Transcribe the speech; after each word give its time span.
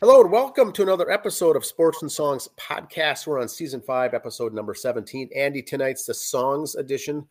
Hello 0.00 0.20
and 0.20 0.30
welcome 0.30 0.70
to 0.72 0.82
another 0.82 1.10
episode 1.10 1.56
of 1.56 1.64
Sports 1.64 2.02
and 2.02 2.10
Songs 2.12 2.48
podcast. 2.56 3.26
We're 3.26 3.40
on 3.40 3.48
season 3.48 3.80
five, 3.80 4.14
episode 4.14 4.54
number 4.54 4.72
17. 4.72 5.28
Andy, 5.34 5.60
tonight's 5.60 6.04
the 6.04 6.14
songs 6.14 6.76
edition. 6.76 7.26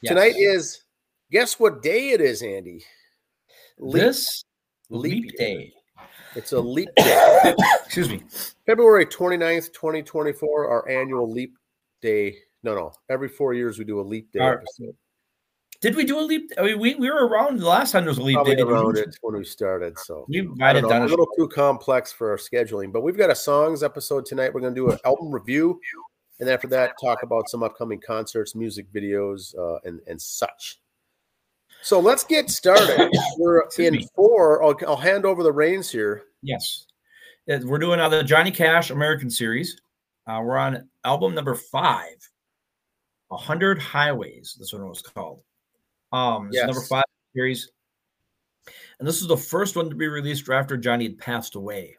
Yes. 0.00 0.10
Tonight 0.10 0.34
is 0.36 0.82
guess 1.30 1.60
what 1.60 1.80
day 1.82 2.10
it 2.10 2.20
is, 2.20 2.42
Andy? 2.42 2.82
Leap- 3.78 4.02
this 4.02 4.44
leap 4.90 5.12
leap, 5.12 5.24
year. 5.24 5.32
day. 5.38 5.72
It's 6.34 6.52
a 6.52 6.60
leap 6.60 6.88
day. 6.96 7.54
Excuse 7.84 8.08
me. 8.08 8.22
February 8.66 9.06
29th, 9.06 9.72
2024, 9.72 10.68
our 10.68 10.88
annual 10.88 11.30
leap 11.30 11.56
day. 12.00 12.34
No, 12.64 12.74
no. 12.74 12.92
Every 13.10 13.28
four 13.28 13.54
years 13.54 13.78
we 13.78 13.84
do 13.84 14.00
a 14.00 14.02
leap 14.02 14.32
day 14.32 14.40
Our- 14.40 14.54
episode. 14.58 14.96
Did 15.82 15.96
we 15.96 16.04
do 16.04 16.18
a 16.18 16.22
leap? 16.22 16.52
I 16.56 16.62
mean, 16.62 16.78
we, 16.78 16.94
we 16.94 17.10
were 17.10 17.26
around 17.26 17.58
the 17.58 17.68
last 17.68 17.90
time 17.90 18.04
there 18.04 18.10
was 18.10 18.18
a 18.18 18.22
leap 18.22 18.36
Probably 18.36 18.54
day. 18.54 18.62
Around 18.62 18.98
it 18.98 19.18
when 19.20 19.36
we 19.36 19.44
started. 19.44 19.98
So 19.98 20.24
we 20.28 20.42
might 20.42 20.76
have 20.76 20.88
done 20.88 21.02
a 21.02 21.06
little 21.06 21.26
too 21.36 21.48
complex 21.48 22.12
for 22.12 22.30
our 22.30 22.36
scheduling, 22.36 22.92
but 22.92 23.02
we've 23.02 23.18
got 23.18 23.30
a 23.30 23.34
songs 23.34 23.82
episode 23.82 24.24
tonight. 24.24 24.54
We're 24.54 24.60
going 24.60 24.76
to 24.76 24.80
do 24.80 24.90
an 24.92 24.98
album 25.04 25.32
review, 25.32 25.80
and 26.38 26.48
after 26.48 26.68
that, 26.68 26.92
talk 27.02 27.24
about 27.24 27.48
some 27.48 27.64
upcoming 27.64 28.00
concerts, 28.00 28.54
music 28.54 28.86
videos, 28.92 29.58
uh, 29.58 29.80
and 29.82 30.00
and 30.06 30.22
such. 30.22 30.78
So 31.82 31.98
let's 31.98 32.22
get 32.22 32.48
started. 32.48 33.10
We're 33.36 33.64
in 33.76 33.94
me. 33.94 34.08
four. 34.14 34.62
I'll, 34.62 34.76
I'll 34.86 34.96
hand 34.96 35.26
over 35.26 35.42
the 35.42 35.52
reins 35.52 35.90
here. 35.90 36.22
Yes. 36.42 36.86
Uh, 37.52 37.58
We're 37.64 37.78
doing 37.78 37.98
uh, 37.98 38.08
the 38.08 38.22
Johnny 38.22 38.52
Cash 38.52 38.90
American 38.90 39.28
series. 39.28 39.80
Uh, 40.28 40.40
we're 40.44 40.56
on 40.56 40.88
album 41.04 41.34
number 41.34 41.56
five, 41.56 42.14
100 43.26 43.80
Highways. 43.80 44.56
This 44.60 44.72
one 44.72 44.88
was 44.88 45.02
called. 45.02 45.40
Um, 46.12 46.50
is 46.52 46.62
number 46.64 46.82
five 46.82 47.04
series. 47.34 47.70
And 48.98 49.08
this 49.08 49.20
is 49.20 49.28
the 49.28 49.36
first 49.36 49.76
one 49.76 49.88
to 49.90 49.96
be 49.96 50.06
released 50.06 50.48
after 50.48 50.76
Johnny 50.76 51.04
had 51.04 51.18
passed 51.18 51.54
away. 51.54 51.96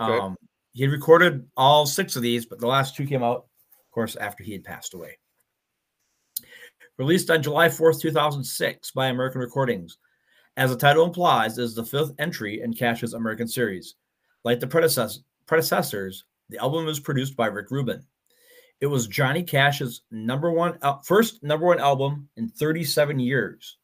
Okay. 0.00 0.18
Um, 0.18 0.36
he 0.72 0.82
had 0.82 0.92
recorded 0.92 1.46
all 1.56 1.86
six 1.86 2.16
of 2.16 2.22
these, 2.22 2.46
but 2.46 2.58
the 2.58 2.66
last 2.66 2.96
two 2.96 3.06
came 3.06 3.22
out, 3.22 3.38
of 3.38 3.90
course, 3.90 4.16
after 4.16 4.42
he 4.42 4.52
had 4.52 4.64
passed 4.64 4.94
away. 4.94 5.18
Released 6.98 7.30
on 7.30 7.42
July 7.42 7.68
4th, 7.68 8.00
2006 8.00 8.90
by 8.92 9.08
American 9.08 9.40
Recordings. 9.40 9.98
As 10.56 10.70
the 10.70 10.76
title 10.76 11.04
implies, 11.04 11.58
it 11.58 11.62
is 11.62 11.74
the 11.74 11.84
fifth 11.84 12.12
entry 12.18 12.60
in 12.62 12.74
Cash's 12.74 13.14
American 13.14 13.48
series. 13.48 13.96
Like 14.44 14.60
the 14.60 14.66
predecess- 14.66 15.20
predecessors, 15.46 16.24
the 16.50 16.58
album 16.58 16.84
was 16.84 17.00
produced 17.00 17.36
by 17.36 17.46
Rick 17.46 17.70
Rubin. 17.70 18.04
It 18.82 18.88
was 18.88 19.06
Johnny 19.06 19.44
Cash's 19.44 20.02
number 20.10 20.50
one, 20.50 20.76
first 21.04 21.44
number 21.44 21.66
one 21.66 21.78
album 21.78 22.28
in 22.36 22.48
37 22.48 23.20
years 23.20 23.78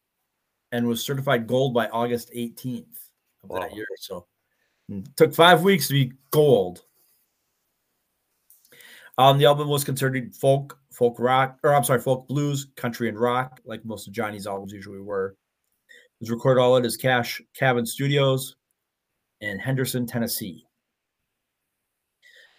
and 0.72 0.88
was 0.88 1.04
certified 1.04 1.46
gold 1.46 1.72
by 1.72 1.86
August 1.86 2.32
18th 2.34 2.98
of 3.44 3.50
that 3.50 3.76
year. 3.76 3.86
So 4.00 4.26
took 5.16 5.32
five 5.32 5.62
weeks 5.62 5.86
to 5.86 5.94
be 5.94 6.14
gold. 6.32 6.82
Um, 9.18 9.38
the 9.38 9.46
album 9.46 9.68
was 9.68 9.84
considered 9.84 10.34
folk, 10.34 10.76
folk 10.92 11.14
rock, 11.20 11.60
or 11.62 11.76
I'm 11.76 11.84
sorry, 11.84 12.00
folk 12.00 12.26
blues, 12.26 12.66
country, 12.74 13.08
and 13.08 13.18
rock, 13.18 13.60
like 13.64 13.84
most 13.84 14.08
of 14.08 14.12
Johnny's 14.12 14.48
albums 14.48 14.72
usually 14.72 15.00
were. 15.00 15.36
It 15.88 16.22
was 16.22 16.30
recorded 16.32 16.60
all 16.60 16.76
at 16.76 16.82
his 16.82 16.96
Cash 16.96 17.40
Cabin 17.54 17.86
Studios 17.86 18.56
in 19.40 19.60
Henderson, 19.60 20.06
Tennessee. 20.06 20.64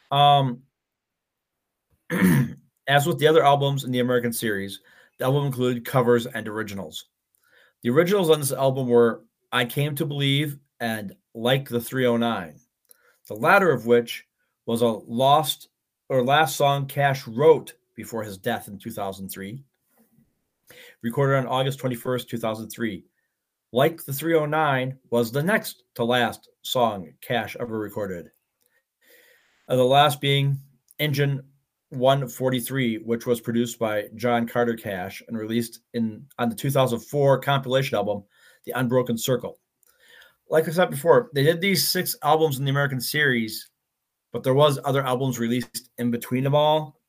Um, 0.10 0.64
as 2.88 3.06
with 3.06 3.20
the 3.20 3.28
other 3.28 3.44
albums 3.44 3.84
in 3.84 3.92
the 3.92 4.00
American 4.00 4.34
series, 4.34 4.80
the 5.18 5.26
album 5.26 5.46
included 5.46 5.86
covers 5.86 6.26
and 6.26 6.48
originals. 6.48 7.06
The 7.84 7.90
originals 7.90 8.30
on 8.30 8.40
this 8.40 8.52
album 8.52 8.88
were 8.88 9.24
I 9.52 9.66
Came 9.66 9.96
to 9.96 10.06
Believe 10.06 10.58
and 10.80 11.16
Like 11.34 11.70
the 11.70 11.82
309, 11.82 12.60
the 13.28 13.34
latter 13.34 13.72
of 13.72 13.86
which 13.86 14.26
was 14.66 14.82
a 14.82 14.88
lost 14.88 15.70
or 16.10 16.24
last 16.24 16.56
song 16.56 16.88
Cash 16.88 17.28
wrote 17.28 17.74
before 17.96 18.24
his 18.24 18.38
death 18.38 18.68
in 18.68 18.80
2003, 18.80 19.64
recorded 21.02 21.38
on 21.38 21.48
August 21.48 21.80
21st, 21.80 22.28
2003. 22.28 23.06
Like 23.72 24.04
the 24.04 24.14
309 24.14 24.98
was 25.12 25.32
the 25.32 25.44
next 25.44 25.84
to 25.96 26.04
last 26.04 26.50
song 26.64 27.14
Cash 27.22 27.56
ever 27.60 27.78
recorded. 27.78 28.32
Uh, 29.68 29.76
the 29.76 29.84
last 29.84 30.20
being 30.20 30.58
Engine 30.98 31.44
143, 31.90 32.98
which 32.98 33.26
was 33.26 33.42
produced 33.42 33.80
by 33.80 34.08
John 34.16 34.48
Carter 34.48 34.76
Cash 34.76 35.24
and 35.28 35.38
released 35.38 35.80
in 35.94 36.26
on 36.38 36.50
the 36.50 36.56
2004 36.56 37.40
compilation 37.40 37.96
album, 37.96 38.24
The 38.66 38.74
Unbroken 38.74 39.18
Circle. 39.18 39.60
Like 40.50 40.68
I 40.68 40.72
said 40.72 40.90
before, 40.90 41.30
they 41.34 41.44
did 41.44 41.62
these 41.62 41.88
six 41.88 42.16
albums 42.24 42.60
in 42.60 42.66
the 42.66 42.72
American 42.72 43.02
series, 43.02 43.70
but 44.32 44.44
there 44.44 44.54
was 44.54 44.80
other 44.86 45.04
albums 45.04 45.40
released 45.40 45.90
in 45.98 46.12
between 46.12 46.44
them 46.44 46.56
all. 46.56 47.00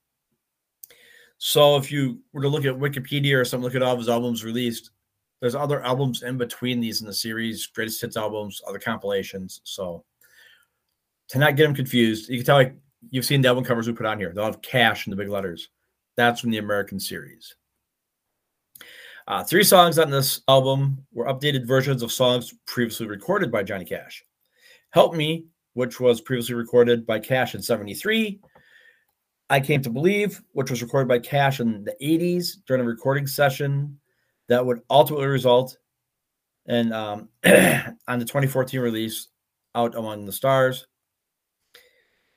So 1.38 1.76
if 1.76 1.90
you 1.90 2.20
were 2.32 2.42
to 2.42 2.48
look 2.48 2.66
at 2.66 2.74
Wikipedia 2.74 3.40
or 3.40 3.44
something, 3.44 3.64
look 3.64 3.74
at 3.74 3.82
all 3.82 3.92
of 3.92 3.98
his 3.98 4.10
albums 4.10 4.44
released, 4.44 4.90
there's 5.40 5.54
other 5.54 5.82
albums 5.82 6.22
in 6.22 6.36
between 6.36 6.80
these 6.80 7.00
in 7.00 7.06
the 7.06 7.14
series, 7.14 7.66
greatest 7.66 8.00
hits 8.00 8.16
albums, 8.16 8.60
other 8.66 8.78
compilations. 8.78 9.62
So 9.64 10.04
to 11.28 11.38
not 11.38 11.56
get 11.56 11.64
them 11.64 11.74
confused, 11.74 12.28
you 12.28 12.36
can 12.36 12.46
tell 12.46 12.56
like 12.56 12.76
you've 13.08 13.24
seen 13.24 13.40
the 13.40 13.48
album 13.48 13.64
covers 13.64 13.86
we 13.86 13.92
put 13.92 14.06
on 14.06 14.18
here. 14.18 14.32
They'll 14.34 14.44
have 14.44 14.62
cash 14.62 15.06
in 15.06 15.10
the 15.10 15.16
big 15.16 15.28
letters. 15.28 15.68
That's 16.16 16.40
from 16.40 16.50
the 16.50 16.58
American 16.58 17.00
series. 17.00 17.54
Uh, 19.26 19.44
three 19.44 19.64
songs 19.64 19.98
on 19.98 20.10
this 20.10 20.42
album 20.48 21.06
were 21.12 21.26
updated 21.26 21.66
versions 21.66 22.02
of 22.02 22.10
songs 22.10 22.52
previously 22.66 23.06
recorded 23.06 23.50
by 23.50 23.62
Johnny 23.62 23.84
Cash. 23.84 24.24
Help 24.90 25.14
Me, 25.14 25.46
which 25.74 26.00
was 26.00 26.20
previously 26.20 26.54
recorded 26.54 27.06
by 27.06 27.18
Cash 27.18 27.54
in 27.54 27.62
73. 27.62 28.40
I 29.48 29.60
Came 29.60 29.82
to 29.82 29.90
Believe, 29.90 30.40
which 30.52 30.70
was 30.70 30.82
recorded 30.82 31.08
by 31.08 31.18
Cash 31.18 31.60
in 31.60 31.84
the 31.84 31.94
80s 32.02 32.56
during 32.66 32.82
a 32.82 32.86
recording 32.86 33.26
session 33.26 33.98
that 34.48 34.64
would 34.64 34.80
ultimately 34.90 35.26
result 35.26 35.76
in 36.66 36.92
um, 36.92 37.28
on 37.44 38.18
the 38.18 38.24
2014 38.24 38.80
release 38.80 39.28
Out 39.74 39.96
Among 39.96 40.24
the 40.24 40.32
Stars. 40.32 40.86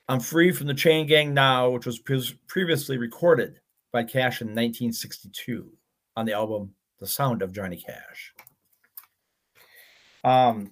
I'm 0.09 0.19
Free 0.19 0.52
from 0.52 0.68
the 0.68 0.74
Chain 0.74 1.08
Gang 1.08 1.34
Now, 1.34 1.69
which 1.69 1.86
was 1.86 1.97
pre- 1.97 2.38
previously 2.47 2.97
recorded 2.97 3.62
by 3.94 4.03
Cash 4.03 4.41
in 4.41 4.47
1962 4.47 5.72
on 6.18 6.25
the 6.25 6.34
album 6.34 6.74
The 7.00 7.08
Sound 7.08 7.41
of 7.41 7.53
Johnny 7.53 7.78
Cash. 7.78 8.34
Um, 10.25 10.72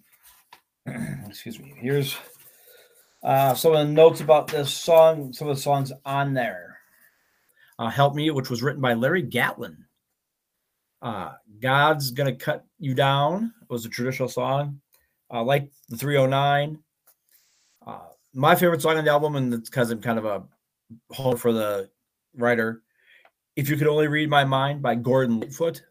excuse 1.27 1.59
me. 1.59 1.73
Here's 1.77 2.17
uh, 3.23 3.53
some 3.53 3.71
of 3.71 3.87
the 3.87 3.93
notes 3.93 4.19
about 4.19 4.47
this 4.47 4.73
song, 4.73 5.31
some 5.31 5.47
of 5.47 5.55
the 5.55 5.61
songs 5.61 5.93
on 6.05 6.33
there. 6.33 6.79
Uh, 7.79 7.89
Help 7.89 8.15
Me, 8.15 8.31
which 8.31 8.49
was 8.49 8.61
written 8.61 8.81
by 8.81 8.95
Larry 8.95 9.21
Gatlin. 9.21 9.85
Uh, 11.01 11.31
God's 11.61 12.11
Gonna 12.11 12.35
Cut 12.35 12.65
You 12.79 12.93
Down 12.93 13.53
was 13.69 13.85
a 13.85 13.89
traditional 13.89 14.27
song. 14.27 14.81
Uh, 15.33 15.41
like 15.41 15.71
the 15.87 15.95
309. 15.95 16.79
My 18.33 18.55
favorite 18.55 18.81
song 18.81 18.97
on 18.97 19.03
the 19.03 19.11
album, 19.11 19.35
and 19.35 19.53
it's 19.53 19.69
because 19.69 19.91
I'm 19.91 20.01
kind 20.01 20.17
of 20.17 20.25
a 20.25 20.43
home 21.11 21.35
for 21.35 21.51
the 21.51 21.89
writer. 22.35 22.81
If 23.55 23.69
You 23.69 23.75
Could 23.75 23.87
Only 23.87 24.07
Read 24.07 24.29
My 24.29 24.45
Mind 24.45 24.81
by 24.81 24.95
Gordon 24.95 25.39
Lightfoot. 25.39 25.83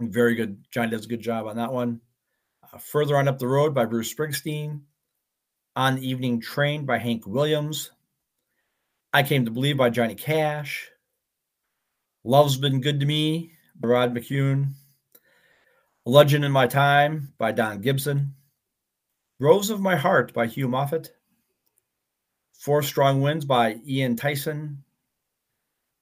Very 0.00 0.34
good. 0.34 0.62
Johnny 0.70 0.90
does 0.90 1.06
a 1.06 1.08
good 1.08 1.20
job 1.20 1.46
on 1.46 1.56
that 1.56 1.72
one. 1.72 2.00
Uh, 2.62 2.78
Further 2.78 3.16
on 3.16 3.28
Up 3.28 3.38
the 3.38 3.48
Road 3.48 3.74
by 3.74 3.86
Bruce 3.86 4.12
Springsteen. 4.12 4.82
On 5.76 5.96
the 5.96 6.06
Evening 6.06 6.40
Train 6.40 6.84
by 6.84 6.98
Hank 6.98 7.26
Williams. 7.26 7.90
I 9.12 9.22
Came 9.22 9.44
to 9.44 9.50
Believe 9.50 9.78
by 9.78 9.90
Johnny 9.90 10.14
Cash. 10.14 10.90
Love's 12.22 12.58
Been 12.58 12.80
Good 12.80 13.00
to 13.00 13.06
Me 13.06 13.52
by 13.80 13.88
Rod 13.88 14.14
McKuen. 14.14 14.72
Legend 16.04 16.44
in 16.44 16.52
My 16.52 16.66
Time 16.66 17.32
by 17.38 17.52
Don 17.52 17.80
Gibson. 17.80 18.34
Rose 19.40 19.70
of 19.70 19.80
My 19.80 19.96
Heart 19.96 20.32
by 20.32 20.46
Hugh 20.46 20.68
Moffatt. 20.68 21.10
Four 22.58 22.82
Strong 22.82 23.20
wins 23.20 23.44
by 23.44 23.76
Ian 23.86 24.16
Tyson. 24.16 24.82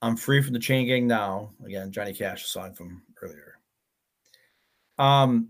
I'm 0.01 0.17
Free 0.17 0.43
from 0.43 0.53
the 0.53 0.59
Chain 0.59 0.87
Gang 0.87 1.07
Now. 1.07 1.53
Again, 1.65 1.93
Johnny 1.93 2.13
Cash, 2.13 2.45
a 2.45 2.49
song 2.49 2.75
from 2.75 3.03
earlier. 3.21 3.59
Um, 4.99 5.49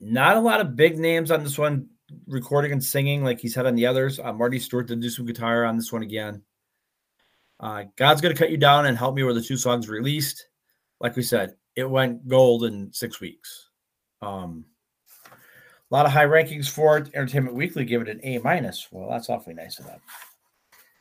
not 0.00 0.36
a 0.36 0.40
lot 0.40 0.60
of 0.60 0.76
big 0.76 0.98
names 0.98 1.30
on 1.30 1.42
this 1.42 1.58
one, 1.58 1.88
recording 2.26 2.72
and 2.72 2.82
singing 2.82 3.24
like 3.24 3.40
he's 3.40 3.54
had 3.54 3.66
on 3.66 3.74
the 3.74 3.86
others. 3.86 4.18
Uh, 4.18 4.32
Marty 4.32 4.58
Stuart 4.58 4.88
did 4.88 5.00
do 5.00 5.10
some 5.10 5.26
guitar 5.26 5.64
on 5.64 5.76
this 5.76 5.92
one 5.92 6.02
again. 6.02 6.42
Uh, 7.60 7.84
God's 7.96 8.20
Gonna 8.20 8.34
Cut 8.34 8.50
You 8.50 8.56
Down 8.56 8.86
and 8.86 8.96
Help 8.96 9.14
Me 9.14 9.22
were 9.22 9.34
the 9.34 9.40
two 9.40 9.56
songs 9.56 9.88
released. 9.88 10.48
Like 11.00 11.16
we 11.16 11.22
said, 11.22 11.56
it 11.76 11.88
went 11.88 12.28
gold 12.28 12.64
in 12.64 12.92
six 12.92 13.20
weeks. 13.20 13.70
Um, 14.22 14.64
a 15.90 15.94
lot 15.94 16.06
of 16.06 16.12
high 16.12 16.24
rankings 16.24 16.68
for 16.68 16.98
it. 16.98 17.10
Entertainment 17.14 17.56
Weekly 17.56 17.84
gave 17.84 18.00
it 18.00 18.08
an 18.08 18.20
A 18.22 18.38
minus. 18.38 18.88
Well, 18.90 19.10
that's 19.10 19.28
awfully 19.28 19.54
nice 19.54 19.78
of 19.78 19.86
them. 19.86 20.00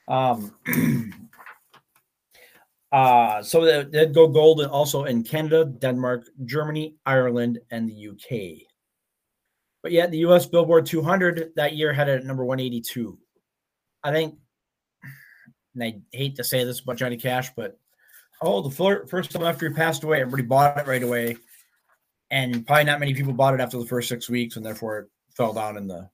Um, 0.07 0.55
uh, 2.91 3.41
so 3.41 3.65
that 3.65 4.13
go 4.13 4.27
gold 4.27 4.61
and 4.61 4.69
also 4.69 5.05
in 5.05 5.23
Canada, 5.23 5.65
Denmark, 5.65 6.27
Germany, 6.45 6.95
Ireland, 7.05 7.59
and 7.71 7.89
the 7.89 8.09
UK. 8.09 8.67
But 9.81 9.91
yet 9.91 10.11
the 10.11 10.19
US 10.19 10.45
Billboard 10.45 10.85
200 10.85 11.53
that 11.55 11.75
year 11.75 11.93
had 11.93 12.09
it 12.09 12.19
at 12.19 12.25
number 12.25 12.45
182. 12.45 13.17
I 14.03 14.11
think, 14.11 14.35
and 15.75 15.83
I 15.83 16.01
hate 16.11 16.35
to 16.37 16.43
say 16.43 16.63
this 16.63 16.81
about 16.81 16.97
Johnny 16.97 17.17
Cash, 17.17 17.51
but 17.55 17.77
oh, 18.41 18.61
the 18.61 19.05
first 19.09 19.31
time 19.31 19.43
after 19.43 19.67
he 19.67 19.73
passed 19.73 20.03
away, 20.03 20.21
everybody 20.21 20.43
bought 20.43 20.77
it 20.77 20.87
right 20.87 21.03
away. 21.03 21.37
And 22.33 22.65
probably 22.65 22.85
not 22.85 22.99
many 22.99 23.13
people 23.13 23.31
bought 23.31 23.53
it 23.53 23.59
after 23.59 23.77
the 23.77 23.85
first 23.85 24.09
six 24.09 24.27
weeks, 24.27 24.55
and 24.55 24.65
therefore 24.65 24.97
it 24.97 25.09
fell 25.35 25.53
down 25.53 25.77
in 25.77 25.87
the 25.87 26.09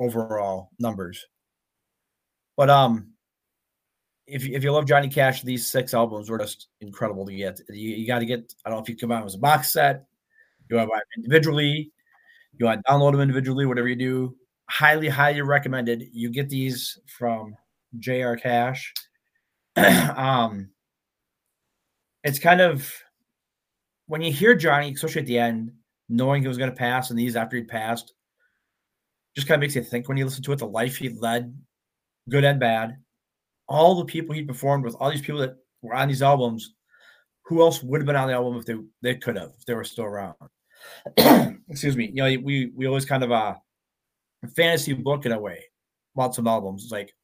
overall 0.00 0.70
numbers. 0.80 1.24
But 2.56 2.68
um, 2.68 3.12
if 4.26 4.44
if 4.44 4.64
you 4.64 4.72
love 4.72 4.84
Johnny 4.84 5.08
Cash, 5.08 5.42
these 5.42 5.64
six 5.64 5.94
albums 5.94 6.28
were 6.28 6.38
just 6.38 6.66
incredible 6.80 7.24
to 7.24 7.32
get. 7.32 7.60
You, 7.68 7.90
you 7.90 8.04
got 8.04 8.18
to 8.18 8.26
get. 8.26 8.52
I 8.66 8.70
don't 8.70 8.78
know 8.78 8.82
if 8.82 8.88
you 8.88 8.96
come 8.96 9.12
out 9.12 9.24
as 9.24 9.36
a 9.36 9.38
box 9.38 9.72
set, 9.72 10.06
you 10.68 10.76
want 10.76 10.88
to 10.88 10.90
buy 10.90 10.98
them 10.98 11.06
individually, 11.18 11.92
you 12.58 12.66
want 12.66 12.84
to 12.84 12.92
download 12.92 13.12
them 13.12 13.20
individually, 13.20 13.64
whatever 13.64 13.86
you 13.86 13.94
do. 13.94 14.34
Highly, 14.70 15.08
highly 15.08 15.42
recommended. 15.42 16.02
You 16.12 16.30
get 16.30 16.48
these 16.48 16.98
from 17.06 17.54
JR 18.00 18.34
Cash. 18.34 18.92
um, 19.76 20.70
it's 22.24 22.40
kind 22.40 22.60
of 22.60 22.92
when 24.12 24.20
you 24.20 24.30
hear 24.30 24.54
Johnny, 24.54 24.92
especially 24.92 25.22
at 25.22 25.26
the 25.26 25.38
end, 25.38 25.72
knowing 26.10 26.42
he 26.42 26.48
was 26.48 26.58
going 26.58 26.68
to 26.68 26.76
pass, 26.76 27.08
and 27.08 27.18
these 27.18 27.34
after 27.34 27.56
he 27.56 27.62
passed, 27.62 28.12
just 29.34 29.48
kind 29.48 29.56
of 29.56 29.62
makes 29.62 29.74
you 29.74 29.82
think 29.82 30.06
when 30.06 30.18
you 30.18 30.26
listen 30.26 30.42
to 30.42 30.52
it, 30.52 30.58
the 30.58 30.66
life 30.66 30.96
he 30.96 31.08
led, 31.08 31.56
good 32.28 32.44
and 32.44 32.60
bad, 32.60 32.98
all 33.70 33.94
the 33.94 34.04
people 34.04 34.34
he 34.34 34.42
performed 34.42 34.84
with, 34.84 34.94
all 34.96 35.10
these 35.10 35.22
people 35.22 35.40
that 35.40 35.56
were 35.80 35.94
on 35.94 36.08
these 36.08 36.20
albums, 36.20 36.74
who 37.46 37.62
else 37.62 37.82
would 37.82 38.02
have 38.02 38.06
been 38.06 38.14
on 38.14 38.28
the 38.28 38.34
album 38.34 38.58
if 38.58 38.66
they 38.66 38.74
they 39.00 39.14
could 39.14 39.36
have 39.36 39.52
if 39.58 39.64
they 39.64 39.72
were 39.72 39.82
still 39.82 40.04
around? 40.04 40.34
Excuse 41.70 41.96
me. 41.96 42.10
You 42.12 42.22
know, 42.22 42.42
we 42.44 42.70
we 42.76 42.86
always 42.86 43.06
kind 43.06 43.24
of 43.24 43.32
uh 43.32 43.54
fantasy 44.54 44.92
book 44.92 45.24
in 45.24 45.32
a 45.32 45.40
way 45.40 45.64
about 46.14 46.34
some 46.34 46.46
albums. 46.46 46.82
It's 46.82 46.92
like, 46.92 47.14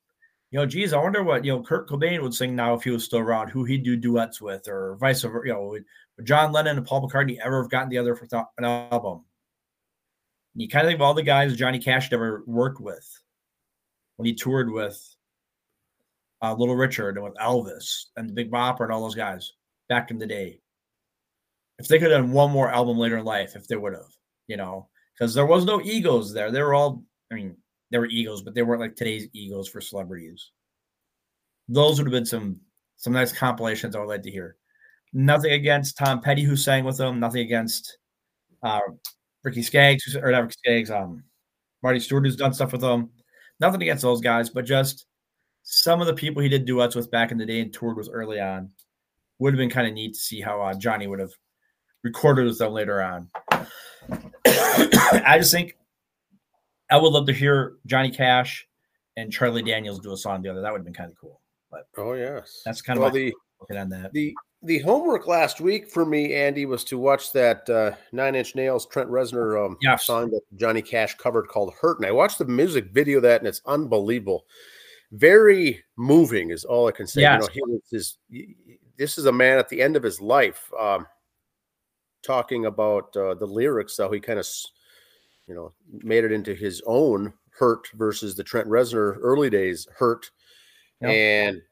you 0.51 0.59
know, 0.59 0.67
geez, 0.67 0.93
I 0.93 0.99
wonder 0.99 1.23
what 1.23 1.45
you 1.45 1.53
know 1.53 1.63
Kurt 1.63 1.89
Cobain 1.89 2.23
would 2.23 2.35
sing 2.35 2.57
now 2.57 2.75
if 2.75 2.83
he 2.83 2.91
was 2.91 3.05
still 3.05 3.19
around, 3.19 3.49
who 3.49 3.65
he'd 3.65 3.83
do 3.83 3.97
duets 3.97 4.41
with, 4.41 4.67
or 4.67 4.97
vice 4.97 5.23
versa. 5.23 5.47
You 5.47 5.53
know, 5.53 5.67
would, 5.69 5.85
John 6.25 6.53
Lennon 6.53 6.79
and 6.79 6.87
Paul 6.87 7.07
McCartney 7.07 7.39
ever 7.45 7.63
have 7.63 7.71
gotten 7.71 7.91
together 7.91 8.17
for 8.17 8.27
an 8.57 8.65
album? 8.65 9.25
And 10.55 10.63
you 10.63 10.69
kind 10.69 10.87
of 10.87 10.91
think 10.91 10.99
of 10.99 11.03
all 11.03 11.15
the 11.15 11.23
guys 11.23 11.55
Johnny 11.55 11.79
Cash 11.79 12.13
ever 12.13 12.43
worked 12.47 12.81
with 12.81 13.07
when 14.17 14.27
he 14.27 14.35
toured 14.35 14.71
with 14.71 15.17
uh, 16.43 16.55
Little 16.55 16.77
Richard 16.77 17.17
and 17.17 17.25
with 17.25 17.35
Elvis 17.35 18.07
and 18.17 18.29
the 18.29 18.33
Big 18.33 18.51
Bopper 18.51 18.85
and 18.85 18.93
all 18.93 19.03
those 19.03 19.15
guys 19.15 19.53
back 19.89 20.11
in 20.11 20.19
the 20.19 20.27
day. 20.27 20.61
If 21.79 21.89
they 21.89 21.99
could 21.99 22.11
have 22.11 22.23
done 22.23 22.33
one 22.33 22.51
more 22.51 22.71
album 22.71 22.99
later 22.99 23.19
in 23.19 23.25
life, 23.25 23.55
if 23.55 23.69
they 23.69 23.77
would 23.77 23.93
have, 23.93 24.11
you 24.49 24.57
know, 24.57 24.89
because 25.15 25.35
there 25.35 25.47
was 25.47 25.65
no 25.65 25.81
egos 25.81 26.33
there. 26.33 26.51
They 26.51 26.63
were 26.63 26.75
all, 26.75 27.05
I 27.31 27.37
mean, 27.37 27.57
there 27.91 28.01
were 28.01 28.07
egos, 28.07 28.43
but 28.43 28.55
they 28.55 28.63
weren't 28.63 28.81
like 28.81 28.97
today's 28.97 29.29
egos 29.33 29.69
for 29.69 29.81
celebrities. 29.81 30.51
Those 31.69 31.99
would 31.99 32.07
have 32.07 32.13
been 32.13 32.27
some 32.27 32.61
some 32.97 33.13
nice 33.13 33.33
compilations 33.33 33.95
I 33.95 34.01
would 34.01 34.09
like 34.09 34.23
to 34.23 34.31
hear. 34.31 34.57
Nothing 35.13 35.53
against 35.53 35.97
Tom 35.97 36.21
Petty 36.21 36.43
who 36.43 36.57
sang 36.57 36.85
with 36.85 36.97
them. 36.97 37.21
Nothing 37.21 37.43
against 37.43 37.99
uh, 38.63 38.81
Ricky 39.43 39.63
Skaggs 39.63 40.17
or 40.17 40.31
not 40.33 40.43
Ricky 40.43 40.57
Skaggs. 40.65 40.91
Um, 40.91 41.23
Marty 41.83 42.01
Stuart 42.01 42.25
who's 42.25 42.37
done 42.37 42.53
stuff 42.53 42.73
with 42.73 42.81
them. 42.81 43.11
Nothing 43.61 43.83
against 43.83 44.03
those 44.03 44.21
guys, 44.21 44.51
but 44.51 44.65
just 44.65 45.07
some 45.63 46.01
of 46.01 46.07
the 46.07 46.15
people 46.15 46.43
he 46.43 46.49
did 46.49 46.65
duets 46.65 46.95
with 46.95 47.11
back 47.11 47.31
in 47.31 47.39
the 47.39 47.47
day 47.47 47.61
and 47.61 47.73
toured 47.73 47.97
with 47.97 48.09
early 48.13 48.41
on 48.41 48.71
would 49.39 49.53
have 49.53 49.59
been 49.59 49.71
kind 49.71 49.87
of 49.87 49.95
neat 49.95 50.15
to 50.15 50.21
see 50.21 50.41
how 50.41 50.61
uh, 50.61 50.75
Johnny 50.75 51.07
would 51.07 51.21
have 51.21 51.33
recorded 52.03 52.47
with 52.47 52.59
them 52.59 52.73
later 52.73 53.03
on. 53.03 53.29
I 54.47 55.37
just 55.39 55.53
think 55.53 55.77
I 56.91 56.97
would 56.97 57.13
love 57.13 57.27
to 57.27 57.33
hear 57.33 57.77
Johnny 57.87 58.11
Cash 58.11 58.67
and 59.17 59.33
Charlie 59.33 59.63
Daniels 59.63 60.01
do 60.01 60.13
a 60.13 60.17
song 60.17 60.43
together. 60.43 60.61
That 60.61 60.73
would 60.73 60.79
have 60.79 60.85
been 60.85 60.95
kind 60.95 61.11
of 61.11 61.19
cool. 61.19 61.41
But 61.71 61.87
oh 61.97 62.15
yes, 62.15 62.63
that's 62.65 62.81
kind 62.83 62.99
well, 62.99 63.09
of 63.09 63.15
the 63.15 63.35
looking 63.61 63.77
on 63.77 63.89
that. 63.91 64.13
The 64.13 64.35
the 64.63 64.79
homework 64.81 65.27
last 65.27 65.61
week 65.61 65.89
for 65.89 66.05
me, 66.05 66.35
Andy, 66.35 66.67
was 66.67 66.83
to 66.85 66.99
watch 66.99 67.33
that 67.33 67.69
uh, 67.69 67.93
Nine 68.13 68.35
Inch 68.35 68.55
Nails 68.55 68.87
Trent 68.87 69.11
Reznor 69.11 69.65
um, 69.65 69.77
yes. 69.83 70.05
song 70.07 70.31
that 70.31 70.41
Johnny 70.57 70.83
Cash 70.83 71.17
covered 71.17 71.49
called 71.49 71.75
"Hurt," 71.81 71.99
and 71.99 72.07
I 72.07 72.13
watched 72.13 72.39
the 72.39 72.47
music 72.47 72.87
video 72.93 73.19
of 73.19 73.23
that, 73.25 73.41
and 73.41 73.49
it's 73.49 73.63
unbelievable 73.67 74.47
very 75.13 75.83
moving 75.97 76.51
is 76.51 76.65
all 76.65 76.89
I 76.89 76.93
can 76.93 77.07
say. 77.07 77.23
Yes. 77.23 77.47
You 77.55 77.67
know, 77.67 77.81
his, 77.91 78.19
this 78.97 79.19
is 79.19 79.27
a 79.27 79.33
man 79.33 79.59
at 79.59 79.69
the 79.69 79.81
end 79.81 79.97
of 79.97 80.03
his 80.03 80.21
life 80.21 80.71
um, 80.79 81.07
talking 82.23 82.67
about 82.67 83.17
uh, 83.17 83.35
the 83.35 83.47
lyrics, 83.47 83.97
how 83.99 84.11
he 84.11 84.21
kind 84.21 84.39
of, 84.39 84.47
you 85.49 85.55
know, 85.55 85.73
made 86.03 86.25
it 86.25 86.33
into 86.33 86.55
his 86.55 86.83
own 86.87 87.33
hurt 87.59 87.89
versus 87.95 88.37
the 88.37 88.45
Trent 88.45 88.69
Reznor 88.69 89.17
early 89.21 89.51
days 89.51 89.89
hurt 89.97 90.31
yep. 91.01 91.11
and 91.11 91.63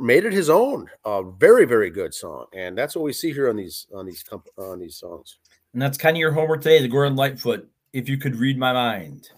made 0.00 0.24
it 0.24 0.32
his 0.32 0.50
own. 0.50 0.88
A 1.04 1.22
very, 1.22 1.66
very 1.66 1.90
good 1.90 2.14
song. 2.14 2.46
And 2.54 2.76
that's 2.76 2.96
what 2.96 3.04
we 3.04 3.12
see 3.12 3.32
here 3.32 3.48
on 3.48 3.56
these, 3.56 3.86
on 3.94 4.06
these, 4.06 4.24
on 4.56 4.78
these 4.78 4.96
songs. 4.96 5.38
And 5.74 5.80
that's 5.80 5.98
kind 5.98 6.16
of 6.16 6.20
your 6.20 6.32
homework 6.32 6.62
today, 6.62 6.80
the 6.80 6.88
Gordon 6.88 7.16
Lightfoot. 7.16 7.68
If 7.92 8.08
you 8.08 8.16
could 8.16 8.36
read 8.36 8.58
my 8.58 8.72
mind. 8.72 9.28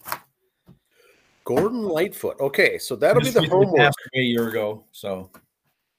Gordon 1.44 1.82
Lightfoot. 1.82 2.38
Okay, 2.40 2.78
so 2.78 2.96
that'll 2.96 3.22
be 3.22 3.30
the 3.30 3.46
homework. 3.48 3.92
A 4.14 4.20
year 4.20 4.48
ago, 4.48 4.84
so 4.92 5.30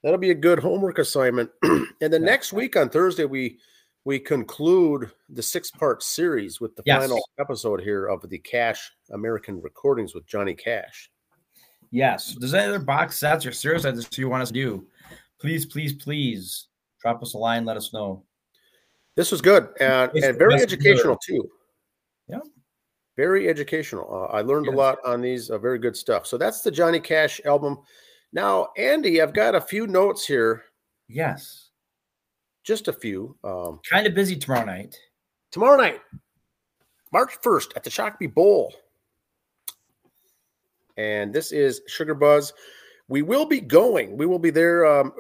that'll 0.02 0.18
be 0.18 0.32
a 0.32 0.36
good 0.36 0.60
homework 0.60 0.98
assignment. 0.98 1.52
and 1.64 1.88
then 2.00 2.12
yeah. 2.12 2.20
next 2.20 2.54
week 2.54 2.76
on 2.76 2.90
Thursday, 2.90 3.26
we 3.26 3.60
we 4.06 4.20
conclude 4.20 5.12
the 5.30 5.44
six 5.44 5.72
part 5.72 6.02
series 6.02 6.62
with 6.62 6.76
the 6.76 6.84
yes. 6.86 7.02
final 7.02 7.28
episode 7.40 7.82
here 7.82 8.08
of 8.08 8.28
the 8.30 8.38
Cash 8.38 8.92
American 9.12 9.62
Recordings 9.62 10.16
with 10.16 10.26
Johnny 10.26 10.54
Cash. 10.54 11.12
Yes. 11.92 12.34
Does 12.36 12.54
any 12.54 12.68
other 12.68 12.80
box 12.80 13.18
sets 13.18 13.46
or 13.46 13.52
series 13.52 13.84
that 13.84 14.18
you 14.18 14.30
want 14.30 14.44
us 14.44 14.50
to 14.50 14.54
do? 14.54 14.88
Please, 15.40 15.66
please, 15.66 15.94
please 15.94 16.68
drop 17.02 17.22
us 17.22 17.34
a 17.34 17.38
line. 17.38 17.66
Let 17.66 17.78
us 17.78 17.94
know. 17.94 18.24
This 19.16 19.32
was 19.32 19.42
good 19.42 19.70
and, 19.80 20.12
and 20.14 20.38
very 20.38 20.56
educational 20.56 21.18
too. 21.18 21.50
Yeah 22.28 22.40
very 23.16 23.48
educational. 23.48 24.08
Uh, 24.12 24.34
I 24.34 24.42
learned 24.42 24.66
yes. 24.66 24.76
a 24.76 24.78
lot 24.78 24.98
on 25.06 25.22
these. 25.22 25.50
Uh, 25.50 25.58
very 25.58 25.80
good 25.80 25.96
stuff. 25.96 26.26
So 26.26 26.38
that's 26.38 26.62
the 26.62 26.72
Johnny 26.72 27.00
Cash 27.00 27.42
album. 27.46 27.80
Now, 28.34 28.70
Andy, 28.78 29.22
I've 29.22 29.34
got 29.34 29.56
a 29.56 29.62
few 29.62 29.88
notes 29.88 30.26
here. 30.26 30.64
Yes, 31.08 31.65
just 32.66 32.88
a 32.88 32.94
few. 32.94 33.38
Um, 33.44 33.80
kind 33.90 34.08
of 34.08 34.14
busy 34.14 34.36
tomorrow 34.36 34.66
night. 34.66 34.98
Tomorrow 35.52 35.78
night, 35.78 36.02
March 37.14 37.38
first, 37.42 37.72
at 37.78 37.84
the 37.84 37.90
Shakopee 37.90 38.34
Bowl, 38.34 38.74
and 40.98 41.34
this 41.34 41.54
is 41.54 41.82
Sugar 41.88 42.16
Buzz. 42.16 42.52
We 43.08 43.22
will 43.22 43.46
be 43.46 43.62
going. 43.62 44.18
We 44.18 44.26
will 44.26 44.40
be 44.40 44.50
there. 44.50 44.86
Um, 44.86 45.14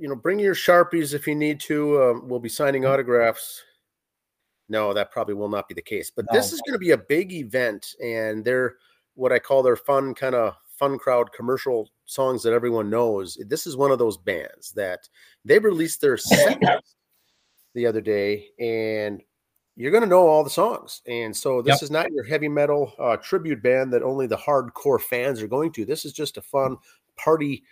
you 0.00 0.08
know, 0.08 0.16
bring 0.16 0.40
your 0.40 0.54
sharpies 0.54 1.14
if 1.14 1.26
you 1.28 1.36
need 1.36 1.60
to. 1.60 2.02
Um, 2.02 2.28
we'll 2.28 2.40
be 2.40 2.48
signing 2.48 2.82
mm-hmm. 2.82 2.92
autographs 2.92 3.62
no, 4.68 4.92
that 4.92 5.10
probably 5.10 5.34
will 5.34 5.48
not 5.48 5.68
be 5.68 5.74
the 5.74 5.82
case. 5.82 6.10
But 6.14 6.26
no. 6.30 6.38
this 6.38 6.52
is 6.52 6.60
going 6.62 6.74
to 6.74 6.78
be 6.78 6.90
a 6.90 6.98
big 6.98 7.32
event, 7.32 7.94
and 8.02 8.44
they're 8.44 8.76
what 9.14 9.32
I 9.32 9.38
call 9.38 9.62
their 9.62 9.76
fun 9.76 10.14
kind 10.14 10.34
of 10.34 10.54
fun 10.78 10.98
crowd 10.98 11.32
commercial 11.32 11.88
songs 12.08 12.42
that 12.42 12.54
everyone 12.54 12.90
knows. 12.90 13.38
This 13.46 13.66
is 13.66 13.76
one 13.76 13.90
of 13.90 13.98
those 13.98 14.16
bands 14.16 14.72
that 14.72 15.08
they 15.44 15.58
released 15.58 16.00
their 16.00 16.16
set 16.16 16.58
the 17.74 17.86
other 17.86 18.00
day, 18.00 18.46
and 18.58 19.22
you're 19.76 19.92
going 19.92 20.02
to 20.02 20.08
know 20.08 20.26
all 20.26 20.42
the 20.42 20.50
songs. 20.50 21.02
And 21.06 21.36
so 21.36 21.62
this 21.62 21.76
yep. 21.76 21.82
is 21.82 21.90
not 21.90 22.10
your 22.10 22.24
heavy 22.24 22.48
metal 22.48 22.92
uh, 22.98 23.18
tribute 23.18 23.62
band 23.62 23.92
that 23.92 24.02
only 24.02 24.26
the 24.26 24.36
hardcore 24.36 25.00
fans 25.00 25.40
are 25.42 25.46
going 25.46 25.70
to. 25.72 25.84
This 25.84 26.04
is 26.04 26.12
just 26.12 26.38
a 26.38 26.42
fun 26.42 26.78
party 27.16 27.62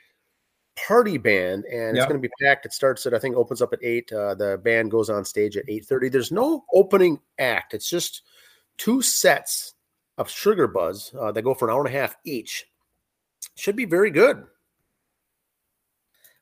party 0.77 1.17
band 1.17 1.65
and 1.65 1.97
yep. 1.97 2.03
it's 2.03 2.07
going 2.07 2.21
to 2.21 2.29
be 2.29 2.33
packed 2.45 2.67
it 2.67 2.73
starts 2.73 3.07
at 3.07 3.15
i 3.15 3.19
think 3.19 3.35
opens 3.35 3.63
up 3.63 3.73
at 3.73 3.83
8 3.83 4.13
uh, 4.13 4.35
the 4.35 4.61
band 4.63 4.91
goes 4.91 5.09
on 5.09 5.25
stage 5.25 5.57
at 5.57 5.67
8.30 5.67 6.13
there's 6.13 6.31
no 6.31 6.67
opening 6.75 7.19
act 7.39 7.73
it's 7.73 7.89
just 7.89 8.21
two 8.77 9.01
sets 9.01 9.73
of 10.19 10.29
sugar 10.29 10.67
buzz 10.67 11.15
uh, 11.19 11.33
that 11.33 11.41
go 11.41 11.55
for 11.55 11.67
an 11.67 11.73
hour 11.73 11.87
and 11.87 11.95
a 11.95 11.99
half 11.99 12.15
each 12.27 12.67
should 13.57 13.77
be 13.77 13.85
very 13.85 14.11
good 14.11 14.45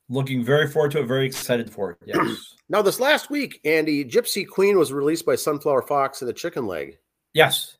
looking 0.09 0.45
very 0.45 0.69
forward 0.69 0.91
to 0.91 1.01
it 1.01 1.07
very 1.07 1.27
excited 1.27 1.71
for 1.71 1.93
it 1.93 1.99
yes 2.05 2.55
now 2.69 2.83
this 2.83 3.01
last 3.01 3.31
week 3.31 3.61
andy 3.65 4.05
gypsy 4.05 4.47
queen 4.47 4.79
was 4.79 4.93
released 4.93 5.25
by 5.25 5.35
sunflower 5.35 5.83
fox 5.83 6.21
and 6.21 6.29
the 6.29 6.33
chicken 6.33 6.67
leg 6.67 6.99
yes 7.33 7.79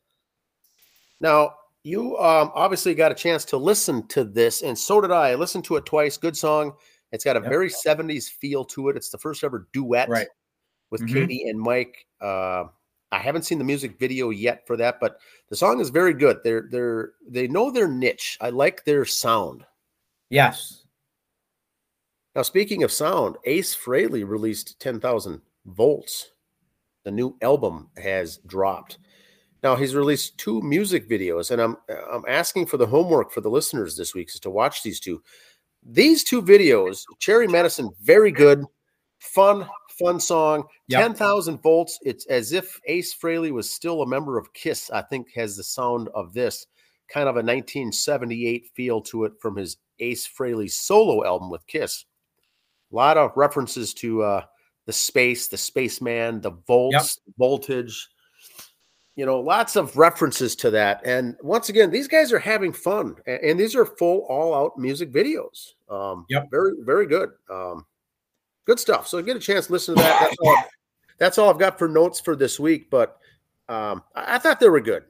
now 1.21 1.51
you 1.85 2.17
um, 2.17 2.51
obviously 2.55 2.95
got 2.95 3.11
a 3.11 3.15
chance 3.15 3.45
to 3.45 3.57
listen 3.57 4.07
to 4.07 4.23
this, 4.23 4.63
and 4.63 4.77
so 4.77 4.99
did 4.99 5.11
I. 5.11 5.29
I 5.29 5.35
listened 5.35 5.65
to 5.65 5.75
it 5.75 5.85
twice. 5.85 6.17
Good 6.17 6.35
song. 6.35 6.73
It's 7.11 7.23
got 7.23 7.37
a 7.37 7.41
yep. 7.41 7.49
very 7.49 7.69
70s 7.69 8.27
feel 8.27 8.65
to 8.65 8.89
it. 8.89 8.97
It's 8.97 9.09
the 9.09 9.19
first 9.19 9.43
ever 9.43 9.67
duet 9.71 10.09
right. 10.09 10.27
with 10.89 11.01
mm-hmm. 11.01 11.13
Katie 11.13 11.47
and 11.47 11.59
Mike. 11.59 12.07
Uh, 12.19 12.65
I 13.15 13.19
haven't 13.19 13.43
seen 13.43 13.57
the 13.57 13.63
music 13.63 13.97
video 13.97 14.29
yet 14.29 14.67
for 14.67 14.75
that, 14.75 14.99
but 14.99 15.19
the 15.49 15.55
song 15.55 15.79
is 15.79 15.89
very 15.89 16.13
good. 16.13 16.39
They're 16.43 16.67
they're 16.69 17.13
they 17.27 17.47
know 17.47 17.71
their 17.71 17.87
niche. 17.87 18.37
I 18.41 18.49
like 18.49 18.83
their 18.83 19.05
sound. 19.05 19.65
Yes. 20.29 20.83
Now, 22.35 22.41
speaking 22.41 22.83
of 22.83 22.91
sound, 22.91 23.37
Ace 23.45 23.73
Frehley 23.73 24.27
released 24.27 24.77
10,000 24.81 25.41
volts. 25.67 26.31
The 27.05 27.11
new 27.11 27.37
album 27.41 27.89
has 27.95 28.39
dropped. 28.45 28.97
Now 29.63 29.77
he's 29.77 29.95
released 29.95 30.37
two 30.37 30.61
music 30.61 31.09
videos, 31.09 31.51
and 31.51 31.61
I'm 31.61 31.77
I'm 32.11 32.25
asking 32.27 32.65
for 32.65 32.75
the 32.75 32.85
homework 32.85 33.31
for 33.31 33.39
the 33.41 33.49
listeners 33.49 33.95
this 33.95 34.13
week 34.13 34.27
is 34.27 34.41
to 34.41 34.49
watch 34.49 34.83
these 34.83 34.99
two. 34.99 35.23
These 35.83 36.25
two 36.25 36.41
videos, 36.41 37.03
Cherry 37.19 37.47
Medicine, 37.47 37.91
very 38.03 38.31
good, 38.31 38.65
fun, 39.19 39.69
fun 39.97 40.19
song. 40.19 40.63
Yep. 40.87 41.01
Ten 41.01 41.13
thousand 41.13 41.61
volts. 41.61 41.99
It's 42.03 42.25
as 42.27 42.51
if 42.51 42.79
Ace 42.87 43.13
Frehley 43.15 43.51
was 43.51 43.69
still 43.69 44.01
a 44.01 44.07
member 44.07 44.37
of 44.37 44.53
Kiss. 44.53 44.89
I 44.91 45.01
think 45.01 45.31
has 45.35 45.55
the 45.57 45.63
sound 45.63 46.09
of 46.13 46.33
this 46.33 46.65
kind 47.07 47.29
of 47.29 47.35
a 47.35 47.39
1978 47.45 48.67
feel 48.75 48.99
to 48.99 49.25
it 49.25 49.33
from 49.39 49.55
his 49.55 49.77
Ace 49.99 50.27
Frehley 50.27 50.69
solo 50.69 51.23
album 51.25 51.49
with 51.49 51.65
Kiss. 51.67 52.05
A 52.91 52.95
lot 52.95 53.17
of 53.17 53.31
references 53.35 53.93
to 53.95 54.23
uh, 54.23 54.41
the 54.85 54.93
space, 54.93 55.47
the 55.47 55.57
spaceman, 55.57 56.41
the 56.41 56.51
volts, 56.67 57.19
voltage. 57.37 58.07
You 59.15 59.25
know, 59.25 59.39
lots 59.39 59.75
of 59.77 59.95
references 59.97 60.55
to 60.57 60.71
that. 60.71 61.01
And 61.05 61.37
once 61.41 61.69
again, 61.69 61.89
these 61.89 62.07
guys 62.07 62.33
are 62.33 62.39
having 62.39 62.73
fun, 62.73 63.15
and, 63.25 63.39
and 63.41 63.59
these 63.59 63.73
are 63.75 63.85
full, 63.85 64.25
all-out 64.27 64.77
music 64.77 65.11
videos. 65.13 65.73
Um, 65.89 66.25
Yep. 66.29 66.47
very, 66.51 66.71
very 66.81 67.05
good. 67.07 67.29
Um, 67.49 67.85
good 68.65 68.79
stuff. 68.79 69.07
So 69.07 69.21
get 69.21 69.37
a 69.37 69.39
chance 69.39 69.67
to 69.67 69.73
listen 69.73 69.95
to 69.95 70.01
that. 70.01 70.19
That's 70.19 70.37
all, 70.43 70.57
that's 71.17 71.37
all 71.37 71.49
I've 71.49 71.59
got 71.59 71.79
for 71.79 71.87
notes 71.87 72.19
for 72.19 72.35
this 72.35 72.59
week. 72.59 72.89
But 72.89 73.17
um, 73.69 74.03
I, 74.15 74.35
I 74.35 74.37
thought 74.39 74.59
they 74.59 74.69
were 74.69 74.81
good. 74.81 75.03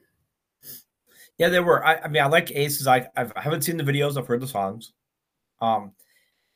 Yeah, 1.37 1.49
they 1.49 1.59
were. 1.59 1.85
I, 1.85 1.97
I 1.97 2.07
mean, 2.07 2.21
I 2.21 2.27
like 2.27 2.51
Aces. 2.51 2.87
I 2.87 3.09
I've, 3.15 3.33
I 3.35 3.41
haven't 3.41 3.63
seen 3.63 3.77
the 3.77 3.83
videos. 3.83 4.17
I've 4.17 4.27
heard 4.27 4.41
the 4.41 4.47
songs. 4.47 4.93
Um, 5.61 5.91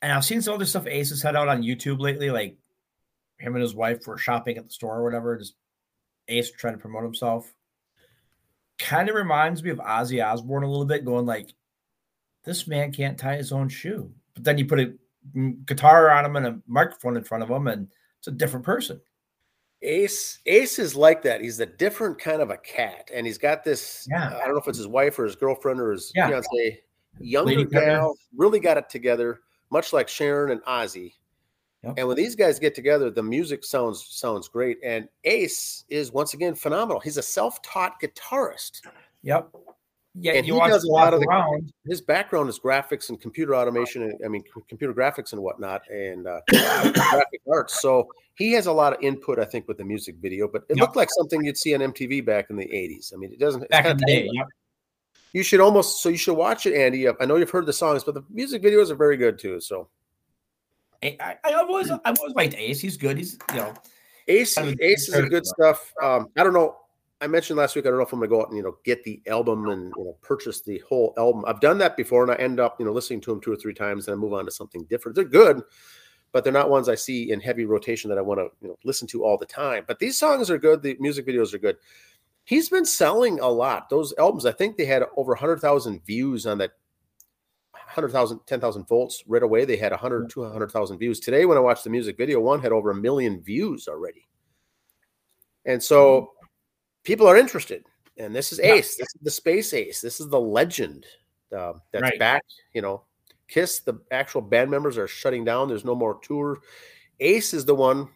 and 0.01 0.11
I've 0.11 0.25
seen 0.25 0.41
some 0.41 0.53
other 0.53 0.65
stuff 0.65 0.87
Aces 0.87 1.21
had 1.21 1.35
out 1.35 1.47
on 1.49 1.63
YouTube 1.63 1.99
lately, 1.99 2.29
like 2.29 2.57
him 3.37 3.55
and 3.55 3.61
his 3.61 3.75
wife 3.75 4.05
were 4.07 4.17
shopping 4.17 4.57
at 4.57 4.65
the 4.65 4.71
store 4.71 4.97
or 4.97 5.03
whatever. 5.03 5.37
Just 5.37 5.55
Ace 6.27 6.51
trying 6.51 6.75
to 6.75 6.79
promote 6.79 7.03
himself. 7.03 7.53
Kind 8.77 9.09
of 9.09 9.15
reminds 9.15 9.61
me 9.61 9.71
of 9.71 9.79
Ozzy 9.79 10.25
Osbourne 10.25 10.63
a 10.63 10.69
little 10.69 10.85
bit, 10.85 11.03
going 11.03 11.25
like, 11.25 11.53
"This 12.45 12.67
man 12.67 12.93
can't 12.93 13.17
tie 13.17 13.35
his 13.35 13.51
own 13.51 13.67
shoe." 13.67 14.13
But 14.33 14.45
then 14.45 14.57
you 14.57 14.65
put 14.65 14.79
mm, 14.79 14.97
guitar 15.65 16.09
on 16.09 16.25
him 16.25 16.35
and 16.35 16.45
a 16.47 16.59
microphone 16.67 17.17
in 17.17 17.23
front 17.23 17.43
of 17.43 17.49
him, 17.49 17.67
and 17.67 17.87
it's 18.17 18.27
a 18.27 18.31
different 18.31 18.65
person. 18.65 18.99
Ace 19.81 20.39
Ace 20.45 20.77
is 20.77 20.95
like 20.95 21.21
that. 21.23 21.41
He's 21.41 21.59
a 21.59 21.65
different 21.65 22.19
kind 22.19 22.41
of 22.41 22.49
a 22.49 22.57
cat, 22.57 23.09
and 23.13 23.25
he's 23.25 23.37
got 23.37 23.63
this. 23.63 24.07
Yeah. 24.11 24.27
I 24.27 24.45
don't 24.45 24.53
know 24.53 24.59
if 24.59 24.67
it's 24.67 24.77
his 24.77 24.87
wife 24.87 25.17
or 25.19 25.23
his 25.25 25.35
girlfriend 25.35 25.79
or 25.79 25.91
his 25.91 26.11
Yeah. 26.15 26.27
fiance. 26.27 26.83
Younger 27.19 27.49
Lady 27.49 27.65
gal, 27.65 28.15
really 28.35 28.59
got 28.59 28.77
it 28.77 28.89
together, 28.89 29.41
much 29.71 29.93
like 29.93 30.07
Sharon 30.07 30.51
and 30.51 30.61
Ozzy. 30.63 31.13
Yep. 31.83 31.93
And 31.97 32.07
when 32.07 32.17
these 32.17 32.35
guys 32.35 32.59
get 32.59 32.75
together, 32.75 33.09
the 33.09 33.23
music 33.23 33.63
sounds 33.63 34.05
sounds 34.05 34.49
great. 34.49 34.79
And 34.83 35.07
Ace 35.23 35.85
is 35.89 36.11
once 36.11 36.33
again 36.33 36.55
phenomenal. 36.55 36.99
He's 36.99 37.17
a 37.17 37.23
self-taught 37.23 38.01
guitarist. 38.01 38.81
Yep. 39.23 39.49
Yeah, 40.21 40.33
And 40.33 40.45
he 40.45 40.51
does 40.51 40.83
a 40.83 40.87
lot 40.91 41.13
of 41.13 41.19
the-. 41.21 41.71
His 41.85 42.01
background 42.01 42.49
is 42.49 42.59
graphics 42.59 43.09
and 43.09 43.19
computer 43.21 43.55
automation. 43.55 44.03
And, 44.03 44.13
I 44.25 44.27
mean, 44.27 44.43
c- 44.43 44.61
computer 44.67 44.93
graphics 44.93 45.33
and 45.33 45.41
whatnot, 45.41 45.81
and 45.89 46.27
uh, 46.27 46.41
graphic 46.49 47.41
arts. 47.51 47.81
So 47.81 48.07
he 48.35 48.51
has 48.53 48.65
a 48.67 48.71
lot 48.71 48.93
of 48.93 49.01
input, 49.01 49.39
I 49.39 49.45
think, 49.45 49.67
with 49.67 49.77
the 49.77 49.85
music 49.85 50.15
video. 50.21 50.47
But 50.47 50.63
it 50.69 50.77
Yep. 50.77 50.81
looked 50.81 50.95
like 50.95 51.09
something 51.11 51.43
you'd 51.43 51.57
see 51.57 51.73
on 51.75 51.81
MTV 51.81 52.25
back 52.25 52.49
in 52.49 52.55
the 52.57 52.65
'80s. 52.65 53.13
I 53.13 53.17
mean, 53.17 53.31
it 53.31 53.39
doesn't. 53.39 53.69
back 53.69 53.85
in 53.85 53.97
the 53.97 54.05
day. 54.05 54.29
Yep. 54.31 54.47
You 55.33 55.43
should 55.43 55.59
almost 55.59 56.01
so 56.01 56.09
you 56.09 56.17
should 56.17 56.33
watch 56.35 56.65
it, 56.65 56.73
Andy. 56.75 57.07
I 57.07 57.25
know 57.25 57.35
you've 57.35 57.51
heard 57.51 57.65
the 57.67 57.73
songs, 57.73 58.03
but 58.03 58.15
the 58.15 58.23
music 58.31 58.63
videos 58.63 58.89
are 58.89 58.95
very 58.95 59.15
good 59.15 59.37
too. 59.37 59.59
So 59.61 59.87
I, 61.03 61.15
I, 61.19 61.37
I've 61.45 61.67
always 61.69 61.91
I've 61.91 62.17
always 62.19 62.33
liked 62.35 62.55
Ace. 62.55 62.79
He's 62.79 62.97
good. 62.97 63.17
He's 63.17 63.37
you 63.51 63.57
know 63.57 63.73
Ace, 64.27 64.57
Ace 64.57 65.07
is 65.07 65.13
a 65.15 65.23
good 65.23 65.45
stuff. 65.45 65.93
Um, 66.01 66.29
I 66.37 66.43
don't 66.43 66.53
know. 66.53 66.77
I 67.21 67.27
mentioned 67.27 67.57
last 67.57 67.75
week. 67.75 67.85
I 67.85 67.89
don't 67.89 67.97
know 67.97 68.05
if 68.05 68.13
I'm 68.13 68.19
gonna 68.19 68.29
go 68.29 68.41
out 68.41 68.47
and 68.47 68.57
you 68.57 68.63
know 68.63 68.77
get 68.85 69.03
the 69.03 69.21
album 69.27 69.67
and 69.67 69.91
you 69.97 70.03
know 70.05 70.17
purchase 70.21 70.61
the 70.61 70.81
whole 70.87 71.13
album. 71.17 71.43
I've 71.47 71.59
done 71.59 71.77
that 71.79 71.97
before, 71.97 72.23
and 72.23 72.31
I 72.31 72.35
end 72.35 72.59
up 72.59 72.79
you 72.79 72.85
know 72.85 72.93
listening 72.93 73.21
to 73.21 73.31
them 73.31 73.41
two 73.41 73.51
or 73.51 73.57
three 73.57 73.73
times, 73.73 74.07
and 74.07 74.13
I 74.13 74.17
move 74.17 74.33
on 74.33 74.45
to 74.45 74.51
something 74.51 74.85
different. 74.85 75.15
They're 75.15 75.25
good, 75.25 75.61
but 76.31 76.43
they're 76.43 76.53
not 76.53 76.69
ones 76.69 76.87
I 76.87 76.95
see 76.95 77.31
in 77.31 77.41
heavy 77.41 77.65
rotation 77.65 78.09
that 78.09 78.17
I 78.17 78.21
want 78.21 78.39
to 78.39 78.49
you 78.61 78.69
know 78.69 78.77
listen 78.85 79.07
to 79.09 79.25
all 79.25 79.37
the 79.37 79.45
time. 79.45 79.83
But 79.87 79.99
these 79.99 80.17
songs 80.17 80.49
are 80.49 80.57
good. 80.57 80.81
The 80.81 80.95
music 80.99 81.27
videos 81.27 81.53
are 81.53 81.59
good. 81.59 81.77
He's 82.45 82.69
been 82.69 82.85
selling 82.85 83.39
a 83.41 83.47
lot. 83.47 83.89
Those 83.89 84.13
albums, 84.17 84.45
I 84.45 84.51
think 84.51 84.75
they 84.75 84.85
had 84.85 85.03
over 85.15 85.33
100,000 85.33 86.03
views 86.03 86.47
on 86.47 86.57
that 86.57 86.71
100,000, 87.71 88.39
10,000 88.45 88.87
volts 88.87 89.23
right 89.27 89.43
away. 89.43 89.65
They 89.65 89.77
had 89.77 89.91
100, 89.91 90.29
200,000 90.29 90.97
views. 90.97 91.19
Today, 91.19 91.45
when 91.45 91.57
I 91.57 91.61
watched 91.61 91.83
the 91.83 91.89
music 91.89 92.17
video, 92.17 92.39
one 92.39 92.61
had 92.61 92.71
over 92.71 92.91
a 92.91 92.95
million 92.95 93.41
views 93.41 93.87
already. 93.87 94.27
And 95.65 95.81
so 95.81 96.21
mm-hmm. 96.21 96.38
People 97.09 97.27
are 97.27 97.37
interested. 97.37 97.83
And 98.17 98.35
this 98.35 98.51
is 98.53 98.59
Yeah. 98.59 98.73
Ace. 98.75 98.95
This 98.95 99.07
is 99.15 99.21
the 99.21 99.31
space 99.31 99.73
Ace. 99.73 99.99
This 99.99 100.19
is 100.19 100.29
the 100.29 100.39
legend 100.39 101.05
uh, 101.55 101.73
that's 101.91 102.03
Right. 102.03 102.19
back. 102.19 102.43
You 102.73 102.81
know, 102.83 103.03
Kiss, 103.47 103.79
the 103.79 103.95
actual 104.11 104.41
band 104.41 104.69
members 104.69 104.97
are 104.97 105.07
shutting 105.07 105.43
down. 105.43 105.67
There's 105.67 105.83
no 105.85 105.95
more 105.95 106.19
tour. 106.21 106.59
Ace 107.19 107.55
is 107.55 107.65
the 107.65 107.73
one 107.73 108.07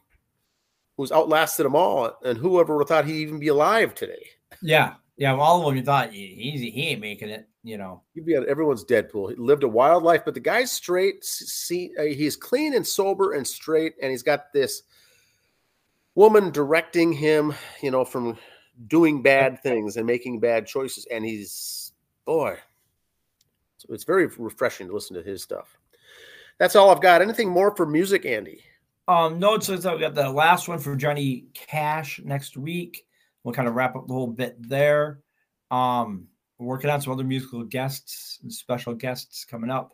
who's 0.96 1.12
outlasted 1.12 1.66
them 1.66 1.76
all. 1.76 2.16
And 2.24 2.38
whoever 2.38 2.76
would 2.76 2.84
have 2.84 2.88
thought 2.90 3.06
he'd 3.06 3.22
even 3.22 3.40
be 3.40 3.48
alive 3.48 3.96
today? 3.96 4.28
yeah 4.62 4.94
yeah. 5.18 5.34
All 5.34 5.60
of 5.62 5.66
them 5.66 5.76
you 5.78 5.84
thought 5.84 6.12
he 6.12 6.28
he's, 6.28 6.62
he 6.62 6.90
ain't 6.90 7.02
making 7.02 7.30
it. 7.30 7.48
You 7.64 7.78
know 7.78 8.04
You'd 8.14 8.26
be 8.26 8.36
on 8.38 8.48
everyone's 8.48 8.86
Deadpool. 8.86 9.30
He 9.32 9.36
lived 9.38 9.64
a 9.64 9.68
wild 9.68 10.04
life, 10.04 10.22
but 10.26 10.34
the 10.36 10.40
guy's 10.40 10.72
straight. 10.72 11.24
See, 11.26 11.92
uh, 11.98 12.04
he's 12.04 12.36
clean 12.36 12.76
and 12.76 12.86
sober 12.86 13.34
and 13.34 13.48
straight, 13.48 13.94
and 14.02 14.12
he's 14.12 14.22
got 14.22 14.54
this 14.54 14.84
woman 16.14 16.52
directing 16.52 17.12
him, 17.14 17.54
you 17.82 17.90
know, 17.90 18.06
from 18.06 18.38
doing 18.88 19.22
bad 19.22 19.62
things 19.62 19.98
and 19.98 20.06
making 20.06 20.40
bad 20.40 20.68
choices. 20.68 21.06
And 21.12 21.26
he's 21.26 21.94
boy, 22.26 22.58
so 23.78 23.94
it's 23.94 24.04
very 24.04 24.28
refreshing 24.38 24.88
to 24.88 24.94
listen 24.94 25.16
to 25.16 25.24
his 25.24 25.44
stuff. 25.44 25.78
That's 26.60 26.76
all 26.76 26.90
I've 26.90 27.02
got. 27.02 27.22
Anything 27.22 27.50
more 27.50 27.76
for 27.76 27.86
music, 27.86 28.26
Andy? 28.26 28.62
Um, 29.08 29.40
no, 29.40 29.56
it's 29.56 29.68
so 29.68 29.96
we 29.96 30.00
got 30.00 30.16
the 30.16 30.30
last 30.30 30.68
one 30.68 30.80
for 30.80 30.96
Johnny 30.96 31.46
Cash 31.54 32.22
next 32.24 32.56
week. 32.56 33.06
We'll 33.44 33.54
kind 33.54 33.68
of 33.68 33.76
wrap 33.76 33.96
up 33.96 34.08
the 34.08 34.14
whole 34.14 34.28
bit 34.28 34.56
there. 34.62 35.20
Um, 35.72 36.28
working 36.58 36.90
on 36.90 37.02
some 37.02 37.12
other 37.12 37.24
musical 37.24 37.64
guests 37.64 38.40
and 38.44 38.54
special 38.54 38.94
guests 38.94 39.44
coming 39.44 39.70
up. 39.70 39.94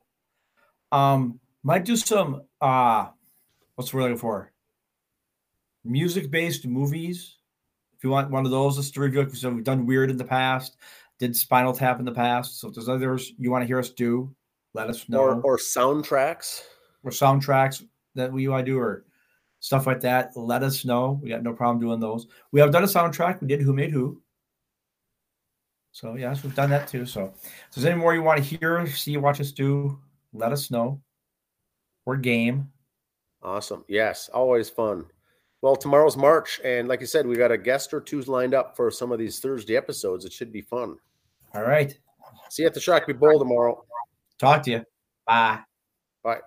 Um, 0.92 1.40
might 1.64 1.86
do 1.86 1.96
some 1.96 2.44
uh 2.62 3.08
what's 3.76 3.94
we're 3.94 4.02
looking 4.02 4.18
for? 4.18 4.52
Music 5.84 6.30
based 6.30 6.68
movies. 6.68 7.38
If 8.00 8.06
you 8.06 8.12
want 8.12 8.32
one 8.32 8.46
of 8.46 8.52
those, 8.52 8.78
just 8.78 8.94
to 8.94 9.02
review 9.02 9.26
because 9.26 9.44
we've 9.44 9.62
done 9.62 9.86
weird 9.86 10.10
in 10.10 10.16
the 10.16 10.24
past, 10.24 10.78
did 11.20 11.36
Spinal 11.36 11.74
Tap 11.74 12.00
in 12.00 12.06
the 12.06 12.14
past. 12.14 12.58
So 12.62 12.70
if 12.70 12.74
there's 12.74 12.88
others 12.88 13.34
you 13.38 13.52
want 13.52 13.62
to 13.62 13.68
hear 13.68 13.78
us 13.78 13.90
do, 13.90 14.34
let 14.74 14.90
us 14.90 15.10
know 15.10 15.20
Or 15.20 15.42
or 15.42 15.58
soundtracks? 15.58 16.62
or 17.04 17.12
soundtracks 17.12 17.86
that 18.16 18.32
we 18.32 18.48
want 18.48 18.66
to 18.66 18.72
do 18.72 18.80
or 18.80 19.04
stuff 19.60 19.86
like 19.86 20.00
that, 20.00 20.32
let 20.38 20.64
us 20.64 20.86
know. 20.86 21.20
We 21.22 21.28
got 21.28 21.44
no 21.44 21.52
problem 21.52 21.82
doing 21.82 22.00
those. 22.00 22.28
We 22.54 22.62
have 22.62 22.72
done 22.72 22.86
a 22.86 22.88
soundtrack. 22.88 23.42
We 23.42 23.48
did 23.48 23.62
Who 23.62 23.74
Made 23.74 23.92
Who. 23.92 24.22
So 25.92 26.16
yes, 26.16 26.42
we've 26.42 26.56
done 26.56 26.70
that 26.70 26.88
too. 26.88 27.06
So 27.06 27.34
if 27.44 27.76
there's 27.76 27.86
any 27.86 28.00
more 28.00 28.14
you 28.16 28.24
want 28.24 28.42
to 28.42 28.58
hear, 28.58 28.88
see, 28.88 29.18
watch 29.18 29.42
us 29.42 29.52
do, 29.52 30.00
let 30.32 30.54
us 30.54 30.72
know. 30.72 31.02
We're 32.06 32.16
game. 32.16 32.72
Awesome. 33.44 33.84
Yes, 33.90 34.30
always 34.34 34.70
fun. 34.70 35.06
Well, 35.62 35.76
tomorrow's 35.76 36.16
March, 36.16 36.62
and 36.64 36.88
like 36.88 37.02
I 37.02 37.06
said, 37.06 37.28
we 37.28 37.36
got 37.36 37.52
a 37.52 37.58
guest 37.58 37.94
or 37.94 38.00
two's 38.00 38.28
lined 38.30 38.54
up 38.54 38.78
for 38.78 38.90
some 38.90 39.12
of 39.12 39.20
these 39.20 39.40
Thursday 39.40 39.76
episodes. 39.76 40.24
It 40.24 40.32
should 40.32 40.54
be 40.54 40.62
fun. 40.62 40.96
All 41.54 41.64
right. 41.64 41.98
See 42.50 42.64
you 42.64 42.68
at 42.68 42.74
the 42.74 42.80
Shakopee 42.80 43.20
Bowl 43.20 43.40
tomorrow. 43.40 43.84
Talk 44.38 44.64
to 44.64 44.72
you. 44.72 44.84
Bye. 45.28 45.60
Bye. 46.24 46.40